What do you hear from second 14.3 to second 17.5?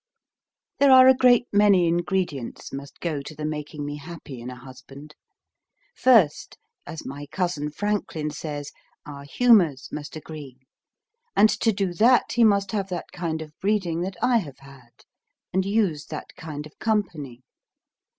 have had, and used that kind of company.